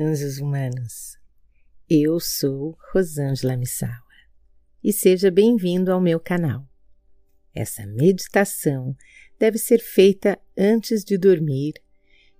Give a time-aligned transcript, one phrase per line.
[0.00, 1.18] anjos humanos.
[1.86, 3.92] Eu sou Rosângela Missawa
[4.82, 6.66] e seja bem-vindo ao meu canal.
[7.54, 8.96] Essa meditação
[9.38, 11.74] deve ser feita antes de dormir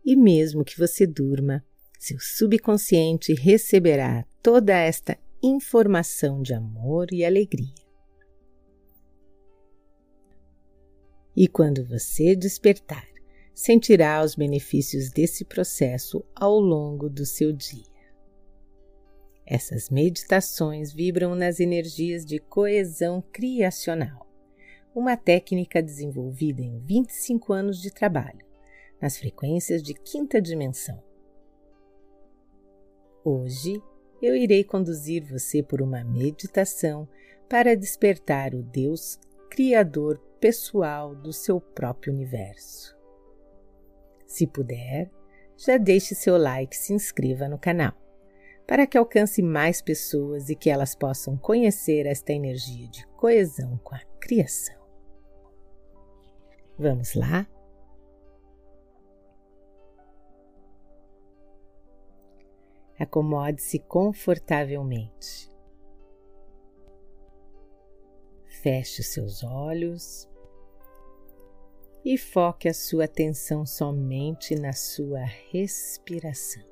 [0.02, 1.62] e, mesmo que você durma,
[1.98, 7.74] seu subconsciente receberá toda esta informação de amor e alegria.
[11.36, 13.09] E quando você despertar,
[13.54, 17.90] sentirá os benefícios desse processo ao longo do seu dia.
[19.46, 24.26] Essas meditações vibram nas energias de coesão criacional,
[24.94, 28.46] uma técnica desenvolvida em 25 anos de trabalho,
[29.00, 31.02] nas frequências de quinta dimensão.
[33.24, 33.82] Hoje
[34.22, 37.08] eu irei conduzir você por uma meditação
[37.48, 39.18] para despertar o Deus
[39.50, 42.99] Criador pessoal do seu próprio universo.
[44.30, 45.10] Se puder,
[45.56, 47.92] já deixe seu like e se inscreva no canal,
[48.64, 53.92] para que alcance mais pessoas e que elas possam conhecer esta energia de coesão com
[53.96, 54.80] a criação.
[56.78, 57.44] Vamos lá?
[63.00, 65.50] Acomode-se confortavelmente.
[68.46, 70.29] Feche seus olhos
[72.04, 76.64] e foque a sua atenção somente na sua respiração.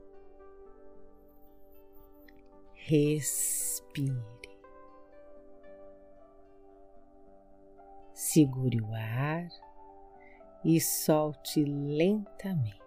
[2.75, 4.39] Respire.
[8.15, 9.49] Segure o ar
[10.65, 12.79] e solte lentamente.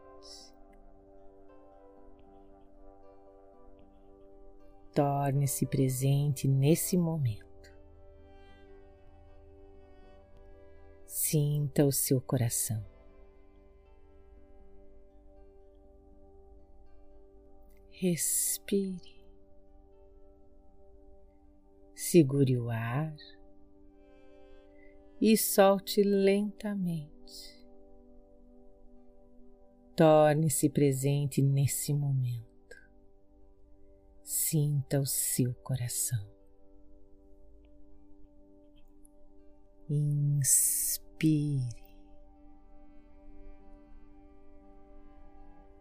[4.94, 7.51] Torne-se presente nesse momento.
[11.32, 12.86] Sinta o seu coração.
[17.90, 19.24] Respire.
[21.96, 23.16] Segure o ar
[25.22, 27.66] e solte lentamente.
[29.96, 32.76] Torne-se presente nesse momento.
[34.22, 36.30] Sinta o seu coração.
[39.90, 41.11] Inspire.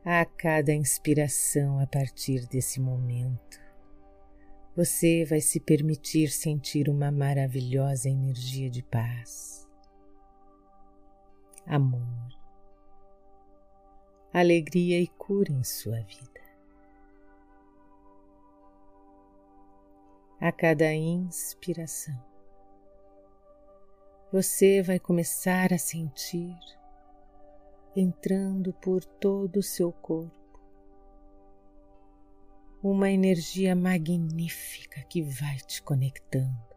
[0.04, 3.58] A cada inspiração a partir desse momento,
[4.76, 9.66] você vai se permitir sentir uma maravilhosa energia de paz,
[11.66, 12.38] amor,
[14.34, 16.40] alegria e cura em sua vida.
[20.38, 22.29] A cada inspiração,
[24.32, 26.56] você vai começar a sentir
[27.96, 30.38] entrando por todo o seu corpo
[32.80, 36.70] uma energia magnífica que vai te conectando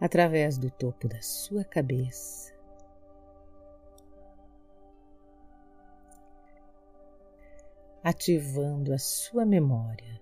[0.00, 2.52] através do topo da sua cabeça.
[8.02, 10.20] Ativando a sua memória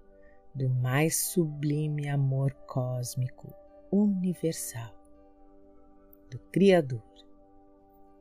[0.54, 3.54] do mais sublime amor cósmico
[3.90, 4.97] universal
[6.28, 7.02] do Criador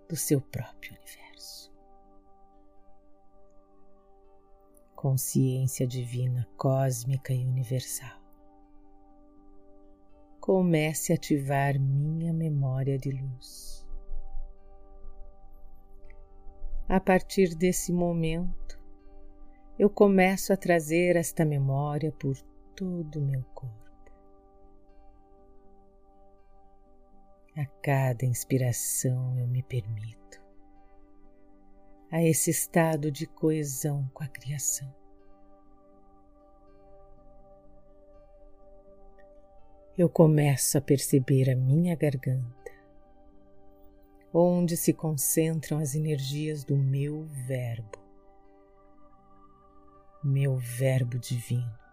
[0.08, 1.72] do seu próprio universo.
[4.96, 8.22] Consciência divina cósmica e universal.
[10.40, 13.86] Comece a ativar minha memória de luz.
[16.88, 18.80] A partir desse momento,
[19.78, 22.38] eu começo a trazer esta memória por
[22.74, 23.87] todo o meu corpo.
[27.58, 30.40] A cada inspiração eu me permito
[32.12, 34.94] a esse estado de coesão com a criação.
[39.98, 42.72] Eu começo a perceber a minha garganta,
[44.32, 47.98] onde se concentram as energias do meu Verbo,
[50.24, 51.87] meu Verbo divino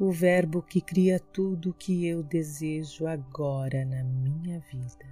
[0.00, 5.06] o Verbo que cria tudo o que eu desejo agora na minha vida.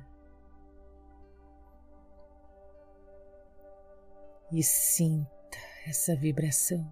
[4.50, 6.90] E sinta essa vibração.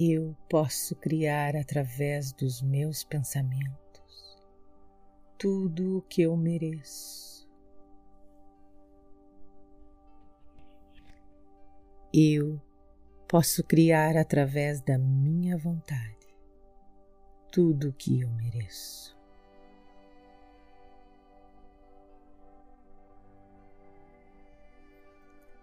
[0.00, 4.42] Eu posso criar através dos meus pensamentos
[5.36, 7.31] tudo o que eu mereço.
[12.12, 12.60] Eu
[13.26, 16.28] posso criar através da minha vontade
[17.50, 19.16] tudo o que eu mereço.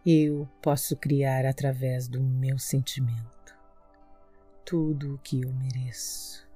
[0.04, 3.56] Eu posso criar através do meu sentimento
[4.66, 6.48] tudo o que eu mereço.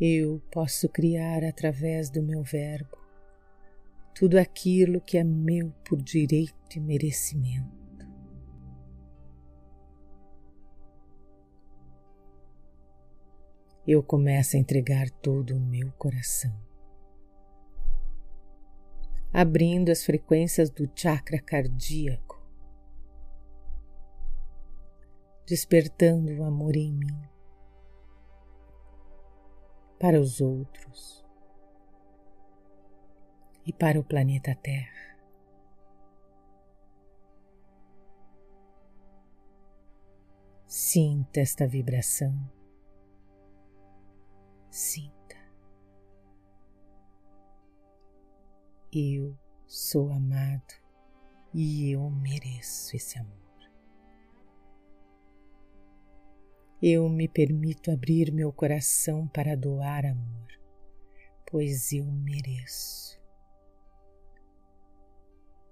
[0.00, 2.99] Eu posso criar através do meu verbo
[4.20, 8.06] tudo aquilo que é meu por direito e merecimento.
[13.86, 16.54] Eu começo a entregar todo o meu coração,
[19.32, 22.38] abrindo as frequências do chakra cardíaco.
[25.46, 27.22] Despertando o amor em mim.
[29.98, 31.19] Para os outros
[33.70, 35.16] e para o planeta Terra.
[40.66, 42.34] Sinta esta vibração.
[44.70, 45.36] Sinta.
[48.92, 49.38] Eu
[49.68, 50.74] sou amado
[51.54, 53.38] e eu mereço esse amor.
[56.82, 60.48] Eu me permito abrir meu coração para doar amor,
[61.48, 63.19] pois eu mereço.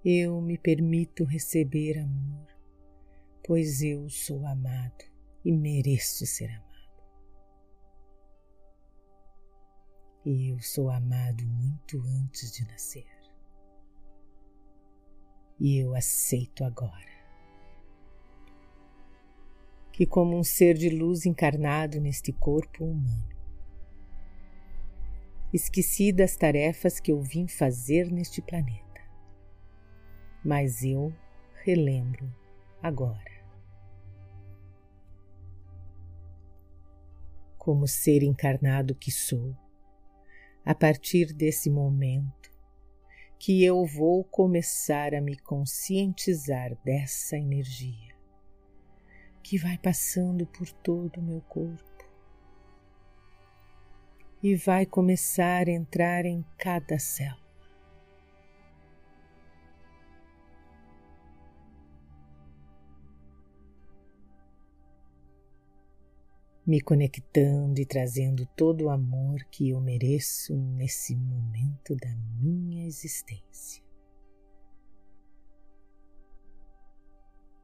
[0.03, 2.47] Eu me permito receber amor,
[3.45, 5.03] pois eu sou amado
[5.43, 6.69] e mereço ser amado.
[10.25, 13.07] Eu sou amado muito antes de nascer.
[15.59, 17.09] E eu aceito agora
[19.91, 23.35] que, como um ser de luz encarnado neste corpo humano,
[25.51, 28.88] esqueci das tarefas que eu vim fazer neste planeta,
[30.49, 31.13] mas eu
[31.63, 32.27] relembro
[32.81, 33.45] agora.
[37.55, 39.55] Como ser encarnado que sou,
[40.65, 42.51] a partir desse momento
[43.37, 48.15] que eu vou começar a me conscientizar dessa energia
[49.43, 52.09] que vai passando por todo o meu corpo
[54.41, 57.48] e vai começar a entrar em cada célula.
[66.69, 73.83] Me conectando e trazendo todo o amor que eu mereço nesse momento da minha existência.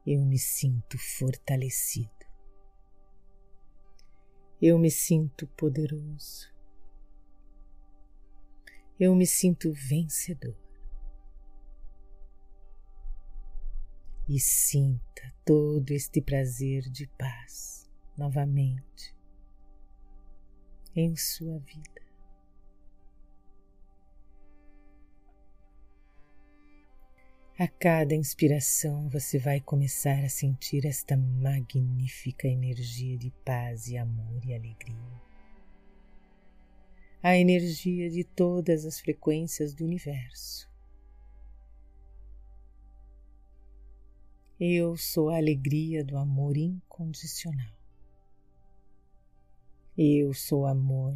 [0.06, 2.12] eu me sinto fortalecido.
[4.62, 6.54] Eu me sinto poderoso.
[9.00, 10.56] Eu me sinto vencedor.
[14.30, 17.85] E sinta todo este prazer de paz
[18.18, 19.16] novamente
[20.96, 22.06] em sua vida.
[27.58, 34.44] A cada inspiração você vai começar a sentir esta magnífica energia de paz e amor
[34.46, 35.22] e alegria.
[37.24, 40.70] A energia de todas as frequências do universo.
[44.60, 47.85] Eu sou a alegria do amor incondicional.
[49.98, 51.14] Eu sou amor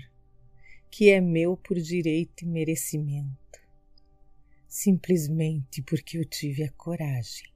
[0.90, 3.60] que é meu por direito e merecimento.
[4.70, 7.54] Simplesmente porque eu tive a coragem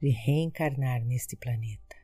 [0.00, 1.96] de reencarnar neste planeta.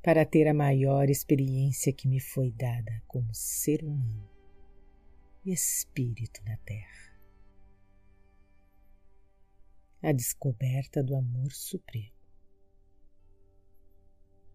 [0.00, 4.30] Para ter a maior experiência que me foi dada como ser humano
[5.44, 7.12] e espírito na Terra.
[10.00, 12.14] A descoberta do amor supremo,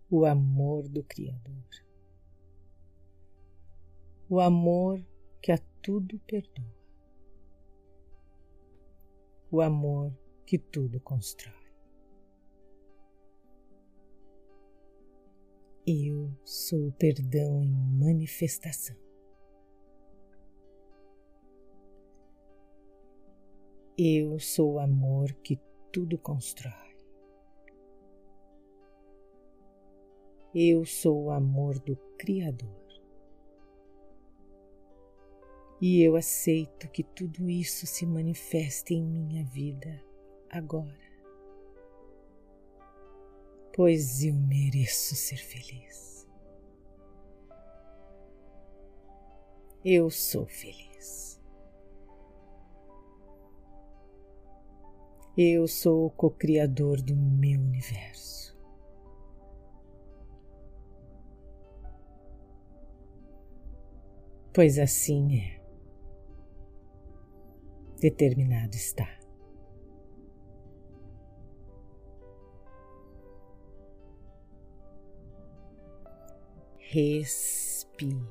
[0.10, 1.88] o amor do Criador,
[4.29, 5.03] o amor
[5.41, 6.79] que a tudo perdoa
[9.51, 11.55] o amor que tudo constrói.
[15.88, 18.95] Eu sou o perdão em manifestação.
[23.98, 25.59] Eu sou o amor que
[25.91, 26.95] tudo constrói.
[30.53, 32.78] Eu sou o amor do Criador
[35.81, 40.03] e eu aceito que tudo isso se manifeste em minha vida
[40.50, 41.00] agora,
[43.74, 46.27] pois eu mereço ser feliz.
[49.86, 51.41] Eu sou feliz.
[55.38, 58.59] Eu sou o co-criador do meu universo.
[64.53, 65.58] Pois assim é.
[67.99, 69.07] Determinado está.
[76.77, 78.29] Respire.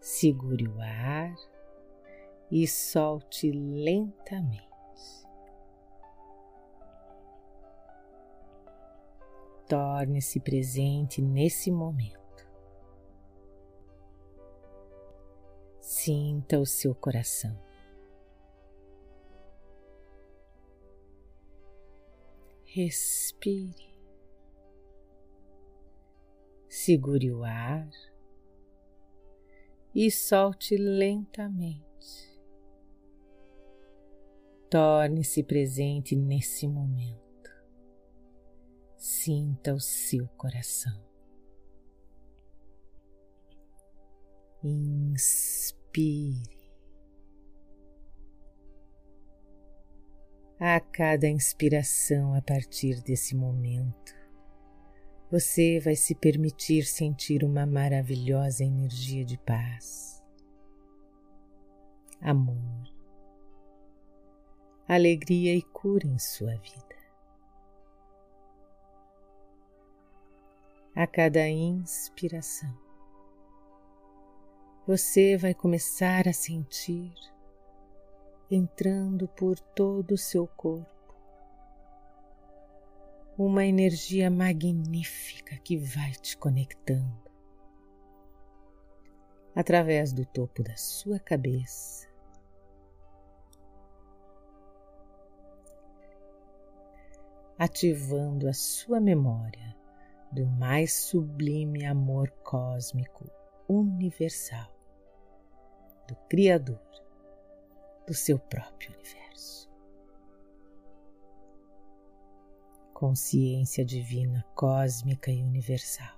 [0.00, 1.34] Segure o ar
[2.50, 4.62] e solte lentamente.
[9.68, 12.21] Torne-se presente nesse momento.
[16.04, 17.56] Sinta o seu coração.
[22.64, 23.94] Respire.
[26.68, 27.88] Segure o ar
[29.94, 32.36] e solte lentamente.
[34.68, 37.48] Torne-se presente nesse momento.
[38.96, 41.00] Sinta o seu coração.
[45.92, 46.42] Inspire.
[50.58, 54.14] A cada inspiração a partir desse momento,
[55.30, 60.22] você vai se permitir sentir uma maravilhosa energia de paz,
[62.20, 62.90] amor,
[64.88, 66.96] alegria e cura em sua vida.
[70.94, 72.91] A cada inspiração,
[74.86, 77.14] você vai começar a sentir
[78.50, 80.90] entrando por todo o seu corpo
[83.38, 87.30] uma energia magnífica que vai te conectando
[89.54, 92.10] através do topo da sua cabeça.
[97.56, 99.76] Ativando a sua memória
[100.32, 103.30] do mais sublime amor cósmico
[103.68, 104.70] universal,
[106.08, 106.80] do Criador
[108.06, 109.22] do seu próprio universo.
[113.02, 116.16] consciência divina cósmica e universal.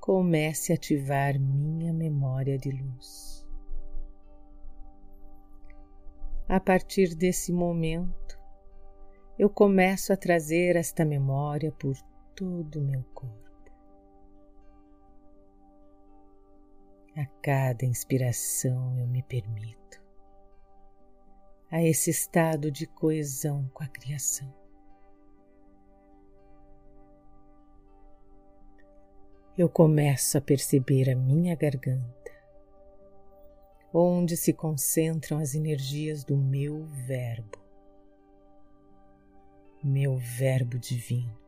[0.00, 3.46] Comece a ativar minha memória de luz.
[6.48, 8.38] A partir desse momento,
[9.38, 11.94] eu começo a trazer esta memória por
[12.34, 13.43] todo o meu corpo.
[17.16, 20.02] A cada inspiração eu me permito
[21.70, 24.52] a esse estado de coesão com a criação.
[29.56, 32.32] Eu começo a perceber a minha garganta,
[33.92, 37.58] onde se concentram as energias do meu Verbo,
[39.82, 41.43] meu Verbo divino,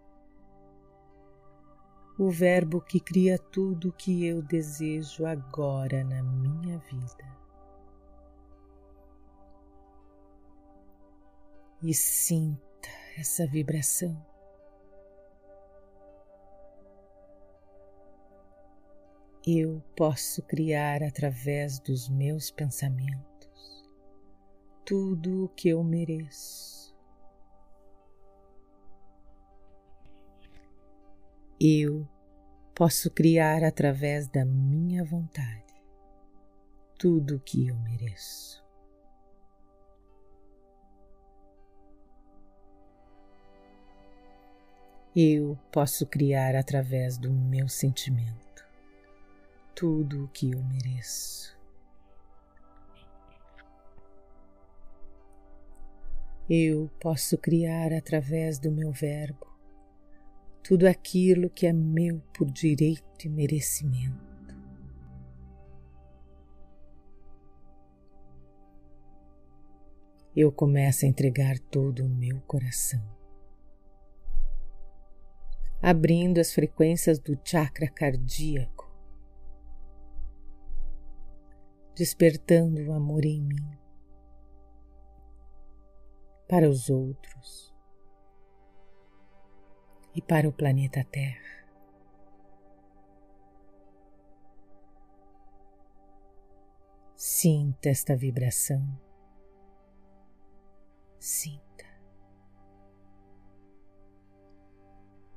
[2.18, 7.37] o Verbo que cria tudo o que eu desejo agora na minha vida.
[11.82, 14.16] e sinta essa vibração.
[19.46, 23.88] Eu posso criar através dos meus pensamentos
[24.85, 26.75] tudo o que eu mereço.
[31.68, 32.06] Eu
[32.76, 35.75] posso criar através da minha vontade
[36.96, 38.64] tudo o que eu mereço.
[45.18, 48.64] eu posso criar através do meu sentimento
[49.75, 51.58] tudo o que eu mereço.
[56.50, 59.55] Eu posso criar através do meu verbo
[60.66, 64.26] tudo aquilo que é meu por direito e merecimento.
[70.35, 73.00] Eu começo a entregar todo o meu coração.
[75.80, 78.92] Abrindo as frequências do chakra cardíaco,
[81.94, 83.70] despertando o amor em mim.
[86.49, 87.75] Para os outros
[90.16, 91.66] e para o planeta Terra.
[97.14, 98.82] Sinta esta vibração.
[101.20, 101.85] Sinta.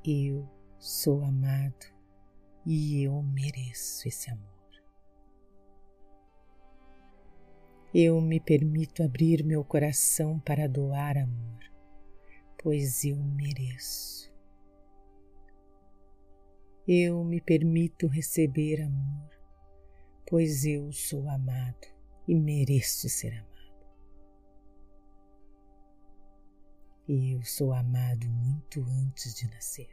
[0.06, 1.86] Eu sou amado
[2.66, 4.48] e eu mereço esse amor.
[7.94, 11.60] Eu me permito abrir meu coração para doar amor,
[12.62, 14.29] pois eu mereço.
[16.92, 19.30] Eu me permito receber amor,
[20.28, 21.88] pois eu sou amado
[22.28, 23.86] e mereço ser amado.
[27.08, 29.88] E eu sou amado muito antes de nascer.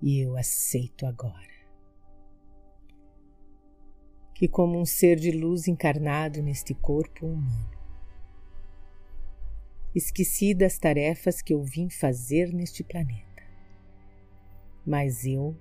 [0.00, 1.58] E eu aceito agora
[4.34, 7.78] que, como um ser de luz encarnado neste corpo humano,
[9.94, 13.27] esqueci das tarefas que eu vim fazer neste planeta,
[14.88, 15.54] mas eu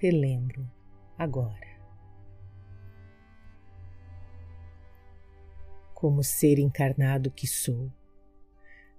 [0.00, 0.68] relembro
[1.16, 1.70] agora.
[5.94, 7.92] Como ser encarnado que sou,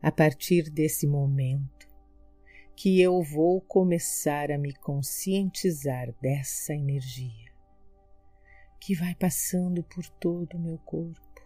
[0.02, 1.86] a partir desse momento
[2.78, 7.52] que eu vou começar a me conscientizar dessa energia
[8.80, 11.46] que vai passando por todo o meu corpo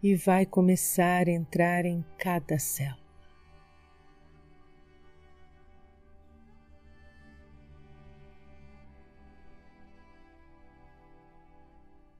[0.00, 3.05] e vai começar a entrar em cada célula.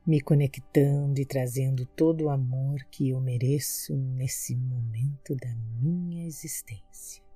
[0.07, 7.27] Me conectando e trazendo todo o amor que eu mereço nesse momento da minha existência.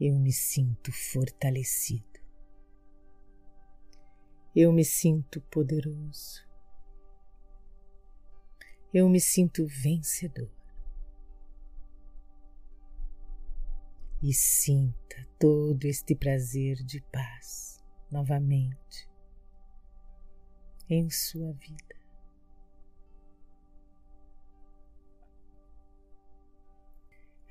[0.00, 2.20] eu me sinto fortalecido.
[4.54, 6.46] Eu me sinto poderoso.
[8.92, 10.50] Eu me sinto vencedor.
[14.22, 17.75] E sinta todo este prazer de paz
[18.16, 19.06] novamente
[20.88, 21.94] em sua vida.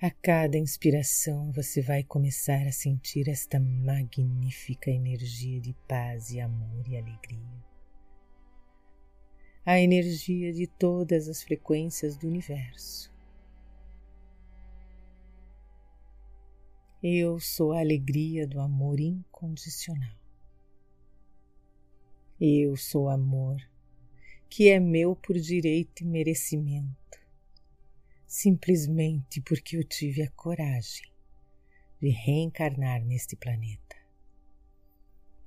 [0.02, 6.88] A cada inspiração você vai começar a sentir esta magnífica energia de paz e amor
[6.88, 7.64] e alegria.
[9.64, 13.14] A energia de todas as frequências do universo.
[17.02, 20.25] Eu sou a alegria do amor incondicional.
[22.40, 23.62] Eu sou amor
[24.50, 27.18] que é meu por direito e merecimento
[28.28, 31.10] simplesmente porque eu tive a coragem
[32.02, 33.96] de reencarnar neste planeta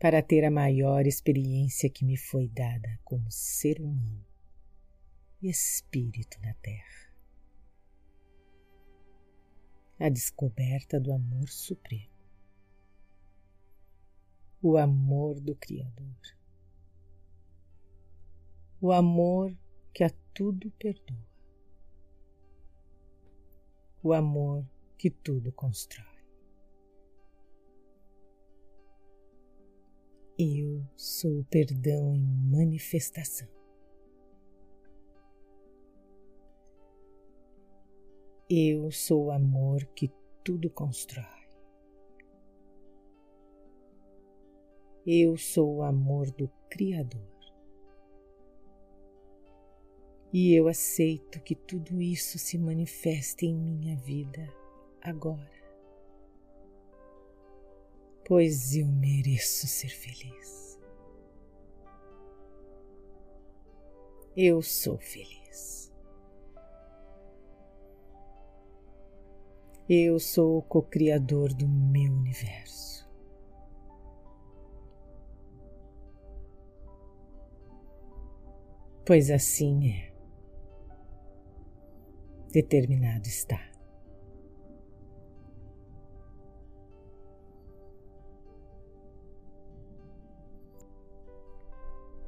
[0.00, 4.24] para ter a maior experiência que me foi dada como ser humano
[5.42, 7.12] e espírito na Terra.
[10.00, 12.16] A descoberta do amor supremo,
[14.62, 16.37] o amor do Criador,
[18.80, 19.56] o amor
[19.92, 21.28] que a tudo perdoa
[24.02, 24.64] o amor
[24.96, 26.06] que tudo constrói.
[30.38, 33.48] Eu sou o perdão em manifestação.
[38.48, 40.10] Eu sou o amor que
[40.44, 41.26] tudo constrói.
[45.04, 47.37] Eu sou o amor do Criador
[50.32, 54.46] e eu aceito que tudo isso se manifeste em minha vida
[55.00, 55.50] agora,
[58.26, 60.78] pois eu mereço ser feliz.
[64.36, 65.92] Eu sou feliz.
[69.88, 73.08] Eu sou o co-criador do meu universo.
[79.06, 80.07] Pois assim é
[82.52, 83.58] determinado está.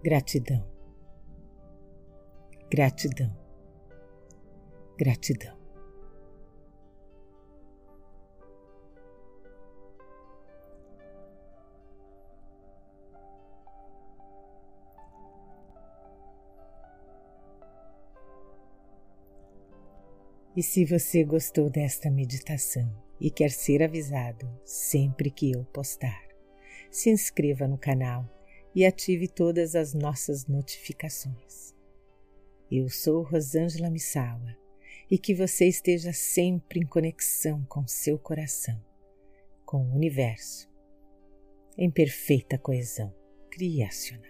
[0.03, 0.67] Gratidão,
[2.71, 3.37] gratidão,
[4.97, 5.60] gratidão.
[20.61, 26.23] E se você gostou desta meditação e quer ser avisado sempre que eu postar,
[26.91, 28.29] se inscreva no canal
[28.75, 31.75] e ative todas as nossas notificações.
[32.71, 34.55] Eu sou Rosângela Missawa
[35.11, 38.79] e que você esteja sempre em conexão com seu coração,
[39.65, 40.69] com o universo,
[41.75, 43.15] em perfeita coesão
[43.51, 44.30] criacional.